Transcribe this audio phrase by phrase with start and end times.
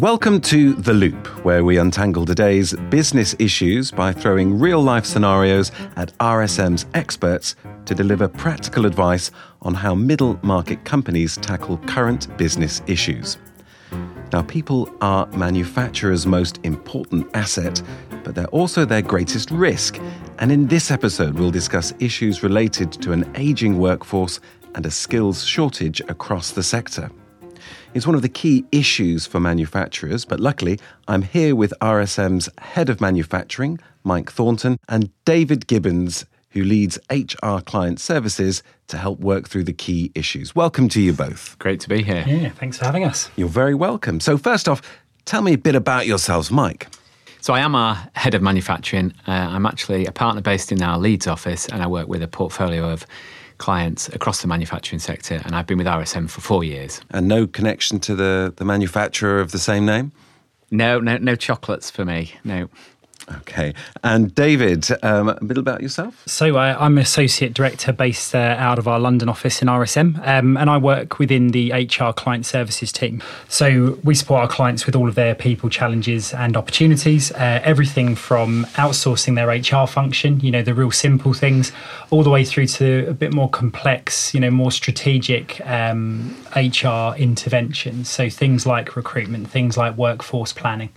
[0.00, 5.70] Welcome to The Loop, where we untangle today's business issues by throwing real life scenarios
[5.96, 12.80] at RSM's experts to deliver practical advice on how middle market companies tackle current business
[12.86, 13.36] issues.
[14.32, 17.82] Now, people are manufacturers' most important asset,
[18.24, 20.00] but they're also their greatest risk.
[20.38, 24.40] And in this episode, we'll discuss issues related to an aging workforce
[24.74, 27.10] and a skills shortage across the sector.
[27.92, 32.88] It's one of the key issues for manufacturers, but luckily, I'm here with RSM's head
[32.88, 39.48] of manufacturing, Mike Thornton, and David Gibbens, who leads HR client services to help work
[39.48, 40.54] through the key issues.
[40.54, 41.58] Welcome to you both.
[41.58, 42.24] Great to be here.
[42.28, 43.28] Yeah, thanks for having us.
[43.34, 44.20] You're very welcome.
[44.20, 44.80] So, first off,
[45.24, 46.86] tell me a bit about yourselves, Mike.
[47.40, 49.12] So, I am our head of manufacturing.
[49.26, 52.28] Uh, I'm actually a partner based in our Leeds office, and I work with a
[52.28, 53.04] portfolio of
[53.60, 57.00] clients across the manufacturing sector, and I've been with RSM for four years.
[57.10, 60.10] And no connection to the, the manufacturer of the same name?
[60.72, 62.32] No, no, no chocolates for me.
[62.42, 62.68] No.
[63.38, 63.74] Okay.
[64.02, 66.22] And David, um, a bit about yourself?
[66.26, 70.56] So, uh, I'm Associate Director based uh, out of our London office in RSM, um,
[70.56, 73.22] and I work within the HR Client Services team.
[73.48, 78.16] So, we support our clients with all of their people challenges and opportunities, uh, everything
[78.16, 81.72] from outsourcing their HR function, you know, the real simple things,
[82.10, 87.14] all the way through to a bit more complex, you know, more strategic um, HR
[87.16, 88.08] interventions.
[88.08, 90.90] So, things like recruitment, things like workforce planning.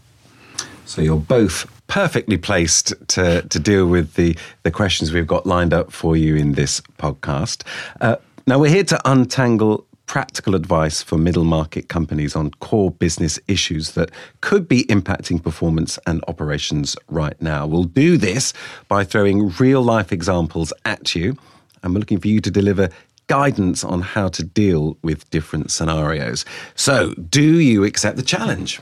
[0.86, 5.76] So you're both perfectly placed to, to deal with the, the questions we've got lined
[5.76, 7.62] up for you in this podcast.
[8.02, 8.16] Uh,
[8.48, 13.92] now, we're here to untangle practical advice for middle market companies on core business issues
[13.92, 14.10] that
[14.42, 17.68] could be impacting performance and operations right now.
[17.68, 18.54] We'll do this
[18.88, 21.38] by throwing real life examples at you,
[21.84, 22.90] and we're looking for you to deliver
[23.28, 26.44] guidance on how to deal with different scenarios.
[26.74, 28.82] So, do you accept the challenge?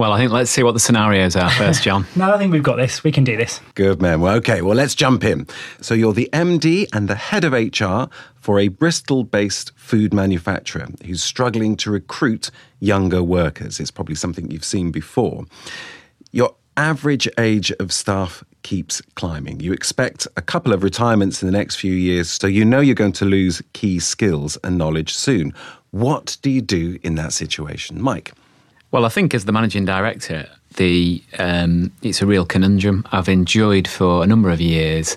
[0.00, 2.06] Well, I think let's see what the scenarios are first, Jon.
[2.16, 3.04] no, I think we've got this.
[3.04, 3.60] We can do this.
[3.74, 4.22] Good, man.
[4.22, 4.62] Well, okay.
[4.62, 5.46] Well, let's jump in.
[5.82, 10.88] So, you're the MD and the head of HR for a Bristol based food manufacturer
[11.04, 13.78] who's struggling to recruit younger workers.
[13.78, 15.44] It's probably something you've seen before.
[16.32, 19.60] Your average age of staff keeps climbing.
[19.60, 22.94] You expect a couple of retirements in the next few years, so you know you're
[22.94, 25.52] going to lose key skills and knowledge soon.
[25.90, 28.00] What do you do in that situation?
[28.00, 28.32] Mike?
[28.92, 33.06] Well, I think as the managing director, the um, it's a real conundrum.
[33.12, 35.16] I've enjoyed for a number of years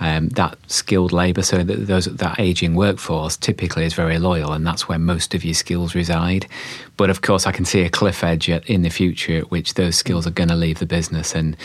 [0.00, 4.66] um, that skilled labour, so that those, that ageing workforce typically is very loyal, and
[4.66, 6.46] that's where most of your skills reside.
[6.96, 9.96] But of course, I can see a cliff edge in the future at which those
[9.96, 11.56] skills are going to leave the business and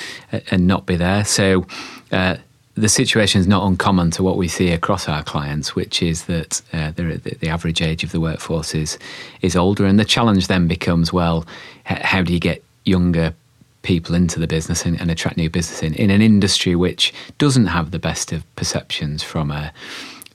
[0.51, 1.23] and not be there.
[1.23, 1.66] So.
[2.11, 2.37] Uh,
[2.75, 6.62] the situation is not uncommon to what we see across our clients, which is that
[6.74, 9.00] uh, the, average age of the workforce is
[9.41, 11.46] is older, and the challenge then becomes: well,
[11.85, 13.34] how do you get younger
[13.81, 17.68] people into the business and, and attract new business in in an industry which doesn't
[17.68, 19.72] have the best of perceptions from a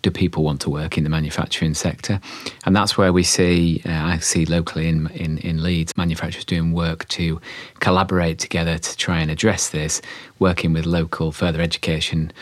[0.02, 2.20] do people want to work in the manufacturing sector?
[2.64, 6.72] And that's where we see, uh, I see locally in, in, in Leeds, manufacturers doing
[6.72, 7.40] work to
[7.80, 10.00] collaborate together to try and address this,
[10.38, 12.32] working with local further education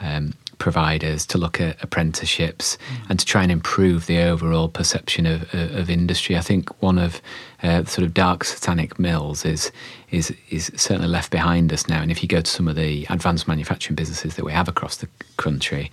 [0.00, 3.10] um, providers to look at apprenticeships mm.
[3.10, 6.36] and to try and improve the overall perception of, of, of industry.
[6.36, 7.22] I think one of
[7.62, 9.72] uh, sort of dark satanic mills is
[10.10, 12.00] is is certainly left behind us now.
[12.00, 14.96] And if you go to some of the advanced manufacturing businesses that we have across
[14.96, 15.90] the country,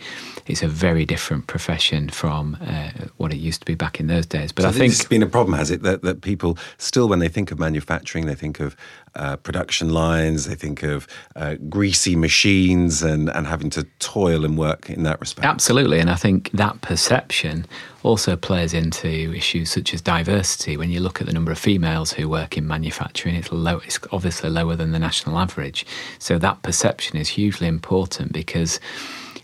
[0.47, 4.25] it's a very different profession from uh, what it used to be back in those
[4.25, 4.51] days.
[4.51, 7.19] But so I think it's been a problem, has it, that, that people still, when
[7.19, 8.75] they think of manufacturing, they think of
[9.15, 14.57] uh, production lines, they think of uh, greasy machines and, and having to toil and
[14.57, 15.45] work in that respect.
[15.45, 15.99] Absolutely.
[15.99, 17.65] And I think that perception
[18.05, 20.77] also plays into issues such as diversity.
[20.77, 23.99] When you look at the number of females who work in manufacturing, it's, low, it's
[24.11, 25.85] obviously lower than the national average.
[26.19, 28.79] So that perception is hugely important because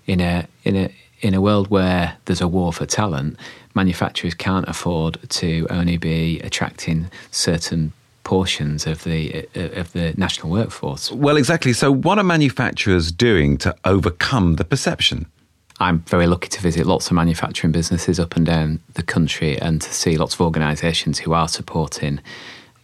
[0.06, 3.38] in a in a in a world where there's a war for talent,
[3.76, 7.94] manufacturers can't afford to only be attracting certain
[8.24, 11.12] portions of the uh, of the national workforce.
[11.12, 11.74] Well, exactly.
[11.74, 15.26] So, what are manufacturers doing to overcome the perception?
[15.82, 19.82] I'm very lucky to visit lots of manufacturing businesses up and down the country and
[19.82, 22.20] to see lots of organisations who are supporting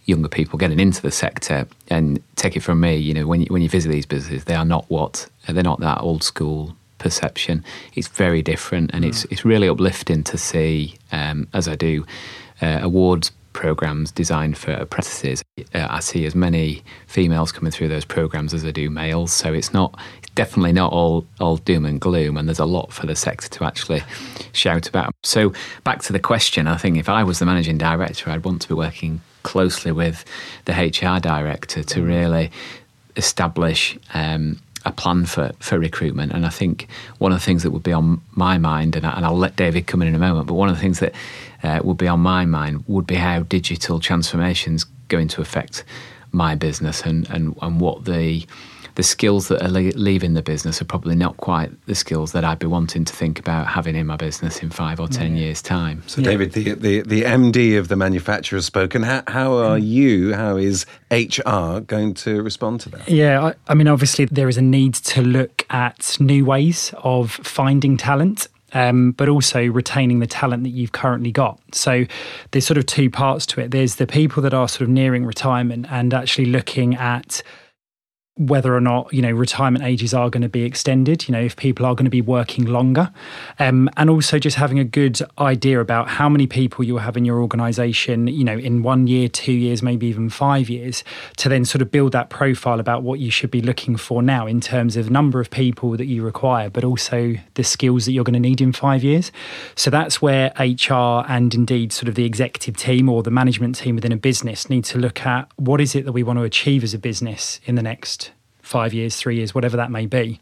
[0.06, 1.68] younger people getting into the sector.
[1.92, 4.56] And take it from me, you know, when you, when you visit these businesses, they
[4.56, 7.64] are not what they're not that old school perception.
[7.94, 9.10] It's very different, and mm.
[9.10, 12.04] it's it's really uplifting to see um, as I do
[12.62, 15.44] uh, awards programs designed for apprentices.
[15.74, 19.52] Uh, I see as many females coming through those programs as I do males, so
[19.52, 23.08] it's not it's definitely not all all doom and gloom, and there's a lot for
[23.08, 24.04] the sector to actually
[24.54, 25.12] shout about.
[25.24, 28.62] So back to the question, I think if I was the managing director, I'd want
[28.62, 30.24] to be working closely with
[30.66, 32.52] the HR director to really
[33.16, 36.32] establish um, a plan for, for recruitment.
[36.32, 36.88] And I think
[37.18, 39.88] one of the things that would be on my mind, and, I, will let David
[39.88, 41.14] come in in a moment, but one of the things that
[41.64, 45.84] uh, would be on my mind would be how digital transformations going to affect
[46.32, 48.46] my business and, and, and what the
[48.98, 52.58] the skills that are leaving the business are probably not quite the skills that I'd
[52.58, 55.44] be wanting to think about having in my business in five or ten yeah.
[55.44, 56.02] years' time.
[56.08, 56.32] So, yeah.
[56.32, 59.04] David, the, the, the MD of the manufacturer has spoken.
[59.04, 63.08] How, how are you, how is HR going to respond to that?
[63.08, 67.30] Yeah, I, I mean, obviously, there is a need to look at new ways of
[67.32, 68.48] finding talent.
[68.74, 71.58] Um, but also retaining the talent that you've currently got.
[71.74, 72.04] So
[72.52, 73.72] there's sort of two parts to it.
[73.72, 77.42] There's the people that are sort of nearing retirement and actually looking at
[78.38, 81.56] whether or not you know retirement ages are going to be extended you know if
[81.56, 83.12] people are going to be working longer.
[83.60, 87.26] Um, and also just having a good idea about how many people you'll have in
[87.26, 91.04] your organization you know in one year two years maybe even five years
[91.38, 94.46] to then sort of build that profile about what you should be looking for now
[94.46, 98.24] in terms of number of people that you require but also the skills that you're
[98.24, 99.32] going to need in five years.
[99.76, 103.96] So that's where hr and indeed sort of the executive team or the management team
[103.96, 106.84] within a business need to look at what is it that we want to achieve
[106.84, 108.27] as a business in the next
[108.68, 110.40] five years, three years, whatever that may be,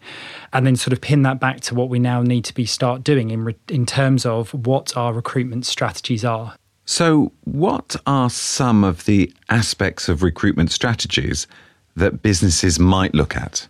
[0.51, 3.03] and then sort of pin that back to what we now need to be start
[3.03, 6.55] doing in re- in terms of what our recruitment strategies are.
[6.85, 11.47] So, what are some of the aspects of recruitment strategies
[11.95, 13.67] that businesses might look at?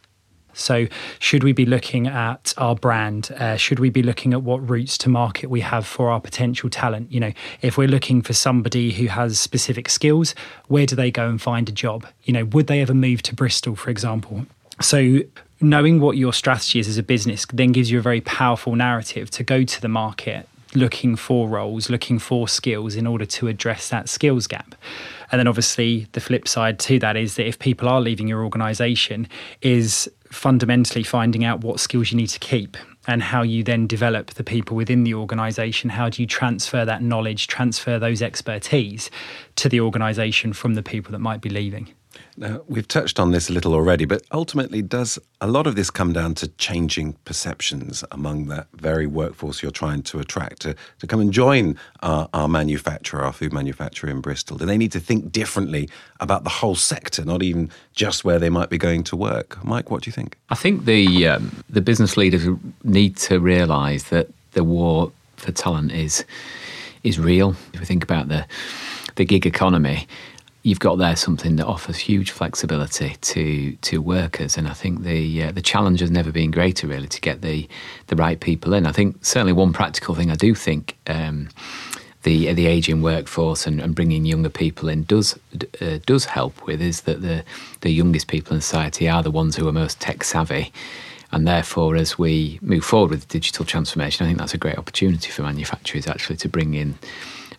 [0.56, 0.88] So,
[1.19, 3.31] should we be looking at our brand?
[3.38, 6.69] Uh, should we be looking at what routes to market we have for our potential
[6.69, 7.12] talent?
[7.12, 10.34] You know, if we're looking for somebody who has specific skills,
[10.68, 12.07] where do they go and find a job?
[12.24, 14.46] You know, would they ever move to Bristol, for example?
[14.81, 15.19] So,
[15.60, 19.30] knowing what your strategy is as a business then gives you a very powerful narrative
[19.31, 23.89] to go to the market looking for roles, looking for skills in order to address
[23.89, 24.75] that skills gap.
[25.31, 28.44] And then obviously the flip side to that is that if people are leaving your
[28.44, 29.27] organization
[29.62, 32.77] is fundamentally finding out what skills you need to keep
[33.07, 35.92] and how you then develop the people within the organization.
[35.92, 39.10] How do you transfer that knowledge, transfer those expertise
[39.57, 41.94] to the organization from the people that might be leaving?
[42.38, 45.90] Now, we've touched on this a little already, but ultimately, does a lot of this
[45.90, 51.08] come down to changing perceptions among that very workforce you're trying to attract to, to
[51.08, 54.58] come and join our, our manufacturer, our food manufacturer in Bristol?
[54.58, 55.90] Do they need to think differently
[56.20, 59.64] about the whole sector, not even just where they might be going to work?
[59.64, 60.38] Mike, what do you think?
[60.50, 62.48] I think the um, the business leaders
[62.84, 66.26] need to realise that the war for talent is
[67.04, 67.56] is real.
[67.74, 68.46] If we think about the
[69.16, 70.08] the gig economy,
[70.66, 75.44] you've got there something that offers huge flexibility to to workers, and I think the
[75.44, 77.70] uh, the challenge has never been greater really to get the
[78.08, 78.88] the right people in.
[78.88, 80.98] I think certainly one practical thing I do think.
[81.08, 81.50] Um,
[82.24, 85.38] the the aging workforce and, and, bringing younger people in does
[85.80, 87.44] uh, does help with is that the
[87.82, 90.74] the youngest people in society are the ones who are most tech savvy,
[91.32, 95.30] and therefore as we move forward with digital transformation, I think that's a great opportunity
[95.30, 96.98] for manufacturers actually to bring in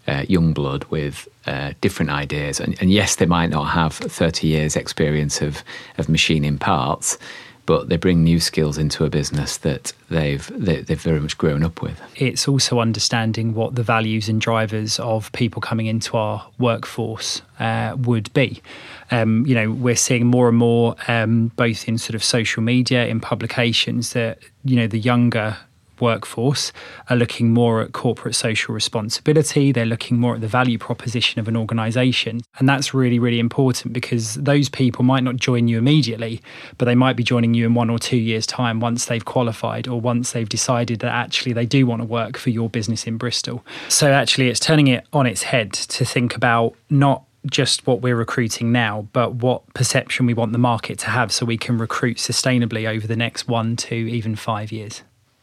[0.08, 2.60] uh, young blood with uh, different ideas.
[2.60, 5.62] And, and, yes, they might not have 30 years' experience of,
[5.98, 7.18] of machining parts,
[7.66, 11.64] but they bring new skills into a business that they've they, have very much grown
[11.64, 12.00] up with.
[12.14, 17.96] It's also understanding what the values and drivers of people coming into our workforce uh,
[17.98, 18.62] would be.
[19.10, 23.06] Um, you know, we're seeing more and more, um, both in sort of social media,
[23.06, 25.56] in publications, that you know the younger
[26.00, 26.72] workforce
[27.08, 29.72] are looking more at corporate social responsibility.
[29.72, 32.40] They're looking more at the value proposition of an organization.
[32.58, 36.40] And that's really, really important because those people might not join you immediately,
[36.78, 39.88] but they might be joining you in one or two years' time once they've qualified
[39.88, 43.16] or once they've decided that actually they do want to work for your business in
[43.16, 43.64] Bristol.
[43.88, 48.16] So actually, it's turning it on its head to think about not just what we're
[48.16, 52.18] recruiting now, but what perception we want the market to have so we can recruit
[52.18, 55.02] sustainably over the next one, two, even five years.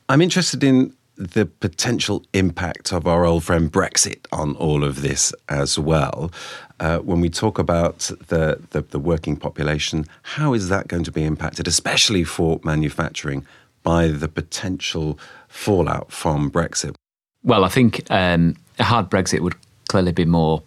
[0.09, 5.33] I'm interested in the potential impact of our old friend Brexit on all of this
[5.47, 6.31] as well.
[6.79, 11.11] Uh, when we talk about the, the, the, working population, how is that going to
[11.11, 13.45] be impacted, especially for manufacturing,
[13.83, 16.95] by the potential fallout from Brexit?
[17.43, 19.55] Well, I think um, a hard Brexit would
[19.87, 20.63] clearly be more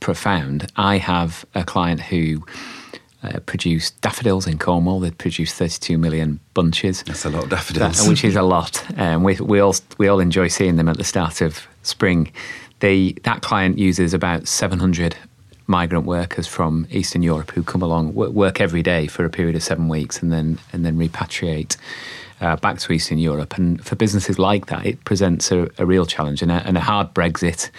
[0.00, 0.70] profound.
[0.76, 2.44] I have a client who
[3.22, 5.00] uh, produced daffodils in Cornwall.
[5.00, 7.02] They produced 32 million bunches.
[7.02, 8.06] That's a lot of daffodils.
[8.08, 8.84] which is a lot.
[8.98, 12.32] Um, we, we, all, we all enjoy seeing them at the start of spring.
[12.80, 15.16] They, that client uses about 700
[15.66, 19.62] migrant workers from Eastern Europe who come along, work every day for a period of
[19.62, 21.76] seven weeks, and then, and then repatriate.
[22.40, 23.58] Uh, back to Eastern Europe.
[23.58, 26.40] And for businesses like that, it presents a, a real challenge.
[26.40, 27.70] And a, and a hard Brexit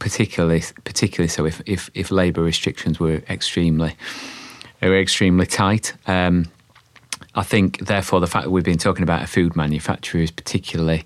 [0.00, 3.96] particularly particularly so if if, if labour restrictions were extremely
[4.88, 5.94] were extremely tight.
[6.06, 6.50] Um,
[7.36, 11.04] I think, therefore, the fact that we've been talking about a food manufacturer is particularly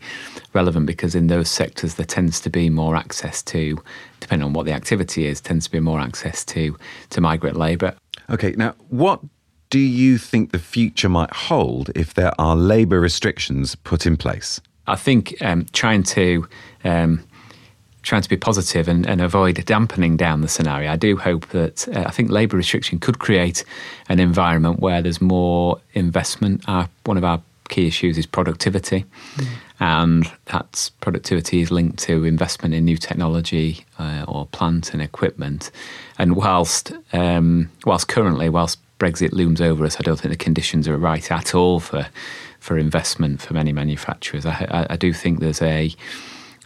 [0.53, 3.83] relevant because in those sectors there tends to be more access to,
[4.21, 6.77] depending on what the activity is, tends to be more access to
[7.11, 7.95] to migrant labour.
[8.29, 9.21] Okay, now what
[9.71, 14.61] do you think the future might hold if there are labour restrictions put in place?
[14.87, 16.49] I think um, trying to
[16.85, 17.23] um,
[18.09, 20.91] trying to be positive and, and, avoid dampening down the scenario.
[20.91, 23.65] I do hope that uh, I think labour restriction could create
[24.09, 26.65] an environment where there's more investment.
[26.67, 29.05] Our, one of our key issues is productivity,
[29.37, 29.47] mm.
[29.79, 35.71] and that's productivity is linked to investment in new technology uh, or plant and equipment.
[36.19, 40.89] And whilst um, whilst currently, whilst Brexit looms over us, I don't think the conditions
[40.89, 42.07] are right at all for
[42.59, 44.47] for investment for many manufacturers.
[44.47, 45.95] I, I, I do think there's a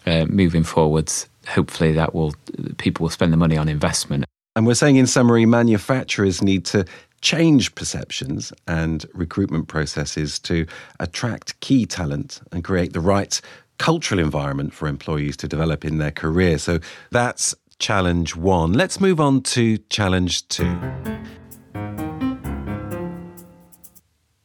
[0.06, 2.34] uh, moving forwards hopefully that will
[2.78, 4.24] people will spend the money on investment.
[4.54, 6.84] And we're saying in summary, manufacturers need to
[7.22, 10.66] change perceptions and recruitment processes to
[11.00, 13.40] attract key talent and create the right
[13.78, 16.58] cultural environment for employees to develop in their career.
[16.58, 16.80] So
[17.10, 18.72] that's challenge one.
[18.72, 20.78] Let's move on to challenge two.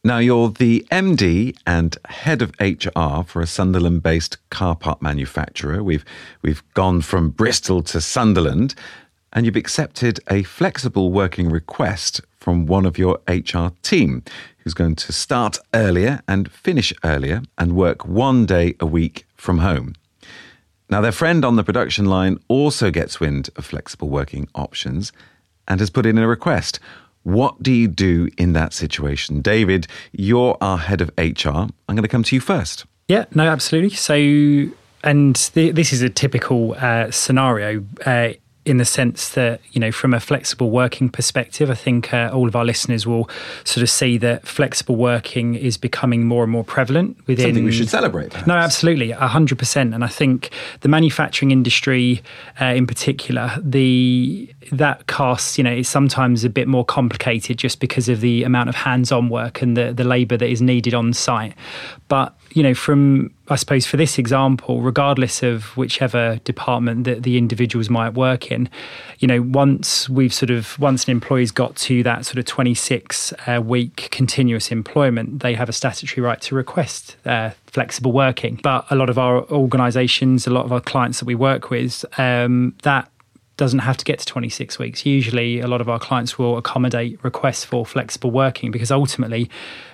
[0.08, 5.82] Now, you're the MD and head of HR for a Sunderland based car part manufacturer.
[5.82, 6.02] We've,
[6.40, 8.74] we've gone from Bristol to Sunderland,
[9.34, 14.22] and you've accepted a flexible working request from one of your HR team
[14.60, 19.58] who's going to start earlier and finish earlier and work one day a week from
[19.58, 19.92] home.
[20.88, 25.12] Now, their friend on the production line also gets wind of flexible working options
[25.68, 26.80] and has put in a request.
[27.22, 29.42] What do you do in that situation?
[29.42, 31.48] David, you're our head of HR.
[31.48, 32.86] I'm going to come to you first.
[33.08, 33.96] Yeah, no, absolutely.
[33.96, 34.14] So,
[35.02, 37.84] and th- this is a typical uh, scenario.
[38.04, 38.32] Uh,
[38.68, 42.46] in the sense that you know from a flexible working perspective i think uh, all
[42.46, 43.28] of our listeners will
[43.64, 47.72] sort of see that flexible working is becoming more and more prevalent within something we
[47.72, 48.46] should celebrate perhaps.
[48.46, 52.22] no absolutely 100% and i think the manufacturing industry
[52.60, 57.80] uh, in particular the that casts you know is sometimes a bit more complicated just
[57.80, 61.12] because of the amount of hands-on work and the the labor that is needed on
[61.12, 61.54] site
[62.08, 67.38] but you know, from I suppose for this example, regardless of whichever department that the
[67.38, 68.68] individuals might work in,
[69.18, 73.32] you know, once we've sort of once an employee's got to that sort of 26
[73.46, 78.58] uh, week continuous employment, they have a statutory right to request uh, flexible working.
[78.62, 82.04] But a lot of our organisations, a lot of our clients that we work with,
[82.18, 83.10] um, that
[83.58, 85.04] doesn't have to get to 26 weeks.
[85.04, 89.50] Usually, a lot of our clients will accommodate requests for flexible working because ultimately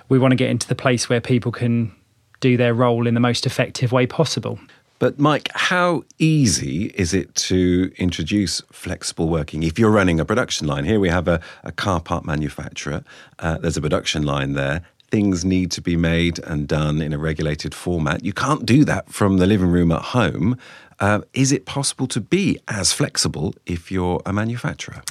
[0.07, 1.91] we want to get into the place where people can
[2.39, 4.59] do their role in the most effective way possible.
[4.99, 9.63] But, Mike, how easy is it to introduce flexible working?
[9.63, 13.03] If you're running a production line, here we have a, a car part manufacturer,
[13.39, 14.83] uh, there's a production line there.
[15.11, 18.23] Things need to be made and done in a regulated format.
[18.23, 20.57] You can't do that from the living room at home.
[20.99, 25.01] Uh, is it possible to be as flexible if you're a manufacturer?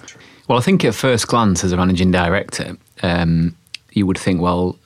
[0.49, 3.57] Well, I think at first glance, as a managing director, um,
[3.93, 4.79] you would think, well,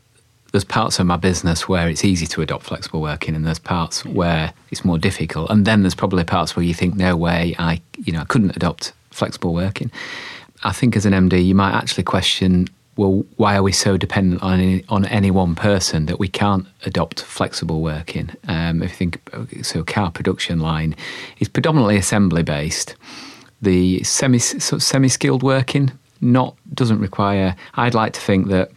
[0.52, 4.04] there's parts of my business where it's easy to adopt flexible working, and there's parts
[4.04, 5.50] where it's more difficult.
[5.50, 8.56] And then there's probably parts where you think, no way, I you know I couldn't
[8.56, 9.90] adopt flexible working.
[10.64, 14.42] I think as an MD, you might actually question, well, why are we so dependent
[14.42, 18.30] on any, on any one person that we can't adopt flexible working?
[18.48, 19.20] Um, if you think
[19.62, 20.96] so, car production line
[21.38, 22.96] is predominantly assembly based.
[23.62, 27.54] The semi sort of semi skilled working not doesn't require.
[27.74, 28.72] I'd like to think that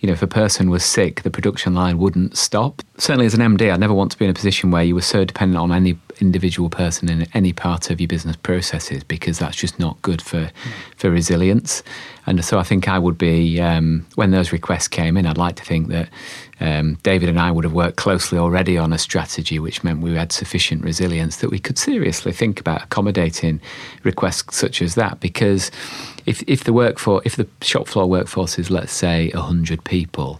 [0.00, 2.82] you know, if a person was sick, the production line wouldn't stop.
[3.00, 5.00] Certainly, as an MD, I never want to be in a position where you were
[5.00, 9.56] so dependent on any individual person in any part of your business processes because that's
[9.56, 10.72] just not good for mm.
[10.98, 11.82] for resilience.
[12.26, 15.56] And so, I think I would be um, when those requests came in, I'd like
[15.56, 16.10] to think that
[16.60, 20.14] um, David and I would have worked closely already on a strategy which meant we
[20.14, 23.62] had sufficient resilience that we could seriously think about accommodating
[24.02, 25.70] requests such as that because
[26.26, 30.38] if if the workforce, if the shop floor workforce is let's say hundred people,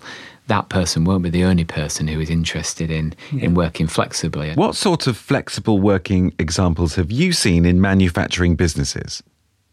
[0.50, 3.44] that person won't be the only person who is interested in yeah.
[3.44, 4.52] in working flexibly.
[4.54, 9.22] What sort of flexible working examples have you seen in manufacturing businesses?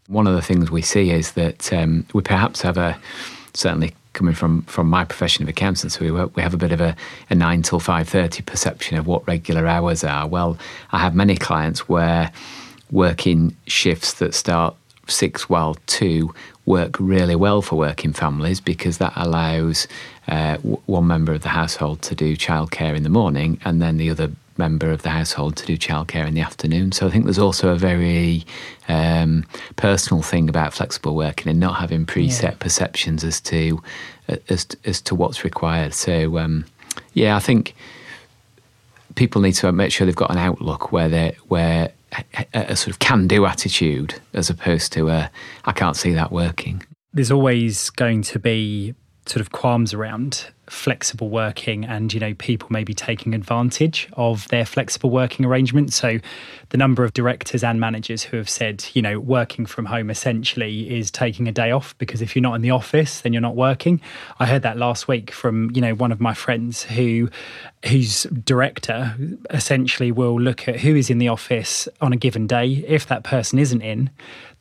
[0.06, 2.96] One of the things we see is that um, we perhaps have a
[3.54, 6.80] certainly coming from from my profession of accountants, we work, we have a bit of
[6.80, 6.94] a,
[7.28, 10.28] a nine till five thirty perception of what regular hours are.
[10.28, 10.58] Well,
[10.92, 12.30] I have many clients where
[12.92, 14.76] working shifts that start
[15.08, 16.32] six while two
[16.66, 19.88] work really well for working families because that allows
[20.28, 23.96] uh, w- one member of the household to do childcare in the morning and then
[23.96, 26.92] the other member of the household to do childcare in the afternoon.
[26.92, 28.44] So I think there's also a very
[28.88, 29.44] um,
[29.76, 32.50] personal thing about flexible working and not having preset yeah.
[32.58, 33.80] perceptions as to
[34.48, 35.94] as as to what's required.
[35.94, 36.66] So um,
[37.14, 37.74] yeah, I think
[39.14, 41.92] people need to make sure they've got an outlook where they where
[42.34, 45.30] a, a sort of can do attitude as opposed to a
[45.64, 46.82] I can't see that working.
[47.14, 48.94] There's always going to be
[49.28, 54.64] sort of qualms around flexible working and you know people maybe taking advantage of their
[54.64, 55.92] flexible working arrangement.
[55.92, 56.18] So
[56.70, 60.98] the number of directors and managers who have said you know working from home essentially
[60.98, 63.56] is taking a day off because if you're not in the office then you're not
[63.56, 64.00] working.
[64.38, 67.30] I heard that last week from you know one of my friends who
[67.86, 69.16] whose director
[69.50, 72.84] essentially will look at who is in the office on a given day.
[72.86, 74.10] If that person isn't in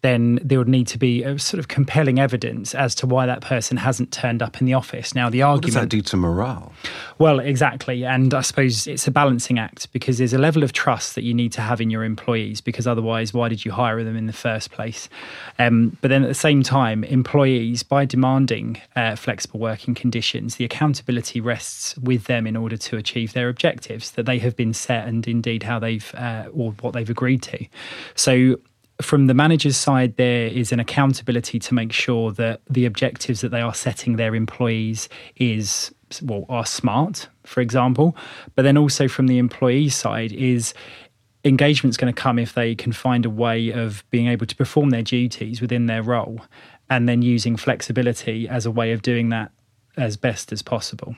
[0.01, 3.41] then there would need to be a sort of compelling evidence as to why that
[3.41, 5.15] person hasn't turned up in the office.
[5.15, 5.63] Now, the argument.
[5.63, 6.73] What does that do to morale?
[7.17, 8.05] Well, exactly.
[8.05, 11.33] And I suppose it's a balancing act because there's a level of trust that you
[11.33, 14.33] need to have in your employees because otherwise, why did you hire them in the
[14.33, 15.09] first place?
[15.57, 20.65] Um, but then at the same time, employees, by demanding uh, flexible working conditions, the
[20.65, 25.07] accountability rests with them in order to achieve their objectives that they have been set
[25.07, 27.65] and indeed how they've uh, or what they've agreed to.
[28.15, 28.57] So
[29.01, 33.49] from the manager's side, there is an accountability to make sure that the objectives that
[33.49, 38.15] they are setting their employees is well are smart, for example.
[38.55, 40.73] But then also from the employee side is
[41.43, 44.89] engagement's going to come if they can find a way of being able to perform
[44.89, 46.41] their duties within their role
[46.89, 49.51] and then using flexibility as a way of doing that
[49.95, 51.15] as best as possible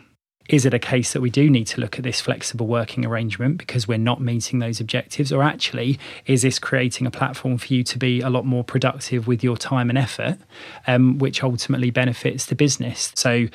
[0.49, 3.59] is it a case that we do need to look at this flexible working arrangement
[3.59, 5.31] because we're not meeting those objectives?
[5.31, 9.27] Or actually, is this creating a platform for you to be a lot more productive
[9.27, 10.39] with your time and effort,
[10.87, 13.13] um, which ultimately benefits the business?
[13.15, 13.47] So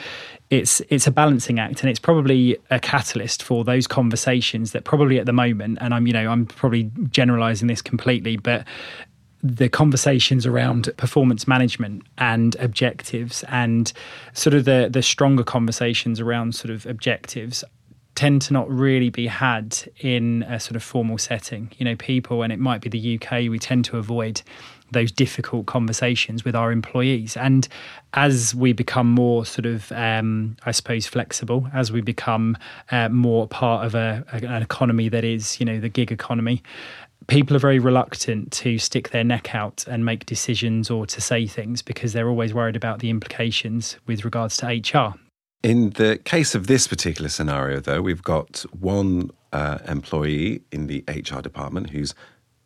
[0.51, 5.19] it's it's a balancing act and it's probably a catalyst for those conversations that probably
[5.19, 8.65] at the moment and I'm you know I'm probably generalizing this completely but
[9.45, 13.93] the conversations around performance management and objectives and
[14.33, 17.63] sort of the the stronger conversations around sort of objectives
[18.15, 21.71] tend to not really be had in a sort of formal setting.
[21.77, 24.41] You know people and it might be the UK we tend to avoid
[24.93, 27.37] those difficult conversations with our employees.
[27.37, 27.69] And
[28.15, 32.57] as we become more sort of um, i suppose flexible as we become
[32.93, 36.63] uh, more part of a, an economy that is you know the gig economy
[37.27, 41.47] people are very reluctant to stick their neck out and make decisions or to say
[41.47, 45.15] things because they're always worried about the implications with regards to HR.
[45.63, 51.03] In the case of this particular scenario, though, we've got one uh, employee in the
[51.09, 52.15] HR department who's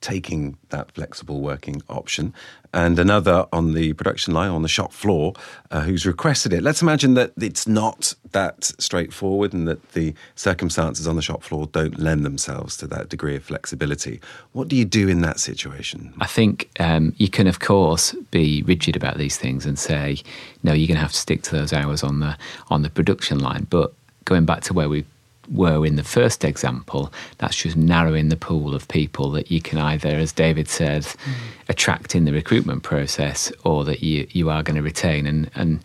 [0.01, 2.33] taking that flexible working option,
[2.73, 5.33] and another on the production line on the shop floor
[5.71, 6.63] uh, who's requested it.
[6.63, 11.67] Let's imagine that it's not that straightforward and that the circumstances on the shop floor
[11.67, 14.21] don't lend themselves to that degree of flexibility.
[14.53, 16.13] What do you do in that situation?
[16.21, 20.19] I think um, you can, of course, be rigid about these things and say,
[20.63, 22.37] no, you're going to have to stick to those hours on the
[22.69, 23.67] on the production line.
[23.71, 25.05] But going back to where we
[25.51, 29.79] were in the first example, that's just narrowing the pool of people that you can
[29.79, 31.35] either, as David said, mm.
[31.69, 35.27] attract in the recruitment process or that you, you are going to retain.
[35.27, 35.81] And, and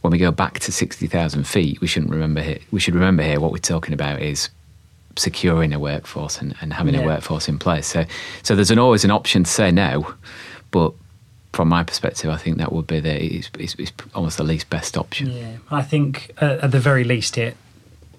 [0.00, 3.40] when we go back to 60,000 feet, we shouldn't remember here, we should remember here
[3.40, 4.48] what we're talking about is
[5.16, 7.00] securing a workforce and, and having yeah.
[7.00, 7.86] a workforce in place.
[7.86, 8.04] So,
[8.42, 10.14] so there's an, always an option to say no,
[10.70, 10.92] but
[11.52, 14.68] from my perspective, I think that would be the it's, it's, it's almost the least
[14.70, 15.30] best option.
[15.30, 17.56] Yeah, I think uh, at the very least it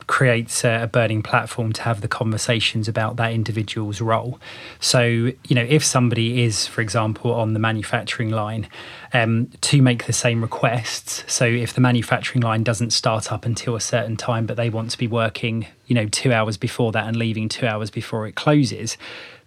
[0.07, 4.39] creates a, burning platform to have the conversations about that individual's role.
[4.79, 8.67] So, you know, if somebody is, for example, on the manufacturing line,
[9.13, 11.23] um, to make the same requests.
[11.27, 14.91] So, if the manufacturing line doesn't start up until a certain time, but they want
[14.91, 18.35] to be working, you know, two hours before that and leaving two hours before it
[18.35, 18.97] closes,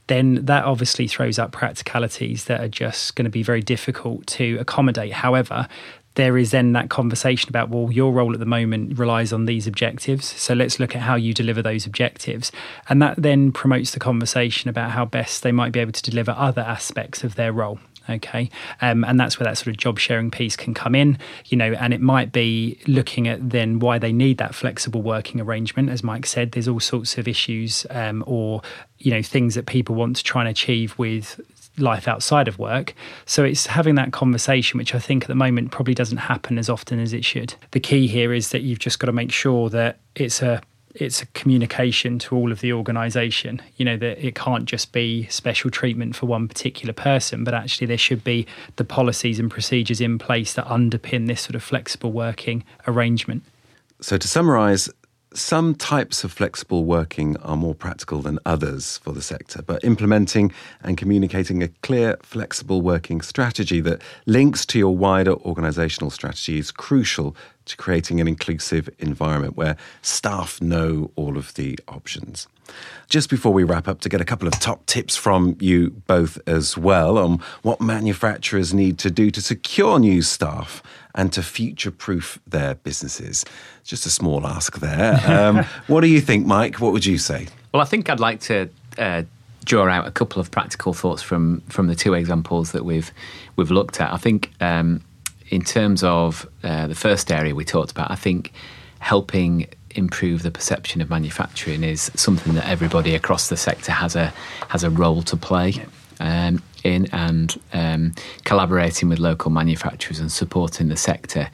[0.09, 4.57] then that obviously throws up practicalities that are just going to be very difficult to
[4.59, 5.13] accommodate.
[5.13, 5.69] However,
[6.19, 9.69] there is then that conversation about, well, your role at the moment relies on these
[9.69, 10.27] objectives.
[10.27, 12.51] So let's look at how you deliver those objectives.
[12.89, 16.33] And that then promotes the conversation about how best they might be able to deliver
[16.33, 17.79] other aspects of their role
[18.11, 18.49] okay
[18.81, 21.73] um, and that's where that sort of job sharing piece can come in you know
[21.75, 26.03] and it might be looking at then why they need that flexible working arrangement as
[26.03, 28.63] mike said there's all sorts of issues um, or
[28.97, 31.39] you know things that people want to try and achieve with
[31.79, 32.95] life outside of work.
[33.27, 36.69] So it's having that conversation, which I think at the moment probably doesn't happen as
[36.69, 37.55] often as it should.
[37.73, 40.61] The key here is that you've just got to make sure that it's a
[40.95, 45.27] it's a communication to all of the organization you know that it can't just be
[45.27, 50.01] special treatment for one particular person but actually there should be the policies and procedures
[50.01, 53.43] in place that underpin this sort of flexible working arrangement
[54.01, 54.89] so to summarize
[55.39, 60.53] some types of flexible working are more practical than others for the sector, but implementing
[60.83, 66.71] and communicating a clear, flexible working strategy that links to your wider organisational strategy is
[66.71, 67.37] crucial
[67.69, 72.49] to creating an inclusive environment where staff know all of the options.
[73.09, 76.39] Just before we wrap up, to get a couple of top tips from you both
[76.47, 80.83] as well on what manufacturers need to do to secure new staff
[81.15, 83.45] and to future proof their businesses.
[83.85, 85.19] Just a small ask there.
[85.29, 86.81] Um, what do you think, Mike?
[86.81, 87.49] What would you say?
[87.73, 88.69] Well, I think I'd like to.
[88.97, 89.23] Uh,
[89.69, 93.13] draw out a couple of practical thoughts from from the two examples that we've
[93.57, 94.13] we've looked at.
[94.13, 95.03] I think um,
[95.51, 98.53] in terms of uh, the first area we talked about, I think
[98.99, 104.33] helping improve the perception of manufacturing is something that everybody across the sector has a
[104.69, 105.85] has a role to play
[106.21, 111.51] um, in, and um, collaborating with local manufacturers and supporting the sector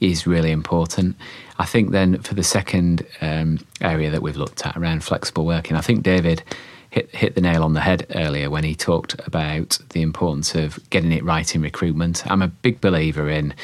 [0.00, 1.16] is really important.
[1.58, 5.76] I think then for the second um, area that we've looked at around flexible working,
[5.76, 6.42] I think David
[6.90, 10.78] hit hit the nail on the head earlier when he talked about the importance of
[10.90, 12.26] getting it right in recruitment.
[12.30, 13.54] I'm a big believer in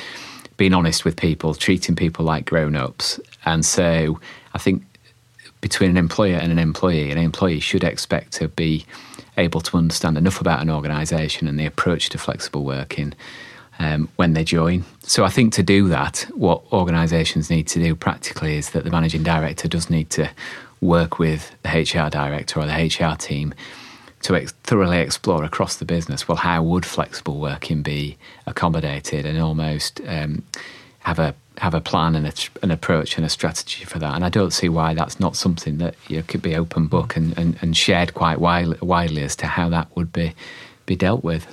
[0.57, 3.21] being honest with people, treating people like grown ups.
[3.45, 4.21] And so
[4.55, 4.85] I think
[5.61, 8.87] between an employer and an employee, an employee should expect to be
[9.37, 13.13] able to understand enough about an organisation and the approach to flexible working
[13.79, 14.85] um, when they join.
[15.03, 18.91] So I think to do that, what organisations need to do practically is that the
[18.91, 20.31] managing director does need to
[20.81, 23.55] work with the HR director or the HR team
[24.23, 29.39] to ex- thoroughly explore across the business well, how would flexible working be accommodated and
[29.39, 30.43] almost um,
[31.01, 34.15] have a have a plan and a, an approach and a strategy for that.
[34.15, 37.17] And I don't see why that's not something that you know, could be open book
[37.17, 40.35] and, and, and shared quite widely, widely as to how that would be
[40.85, 41.47] be dealt with.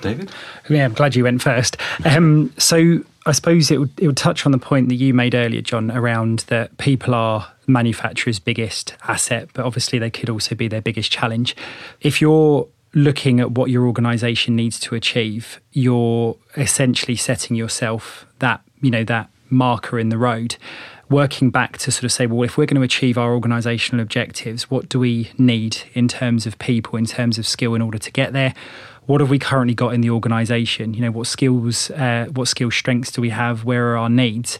[0.00, 0.30] David?
[0.68, 1.76] Yeah, I'm glad you went first.
[2.04, 5.34] Um, so I suppose it would, it would touch on the point that you made
[5.34, 10.68] earlier, Jon, around that people are manufacturers' biggest asset, but obviously they could also be
[10.68, 11.56] their biggest challenge.
[12.00, 18.60] If you're looking at what your organization needs to achieve, you're essentially setting yourself that,
[18.82, 20.56] you know, that marker in the road
[21.10, 24.70] working back to sort of say, well, if we're going to achieve our organizational objectives,
[24.70, 28.10] what do we need in terms of people, in terms of skill in order to
[28.10, 28.54] get there?
[29.06, 30.94] What have we currently got in the organization?
[30.94, 33.64] You know what skills uh, what skill strengths do we have?
[33.64, 34.58] Where are our needs?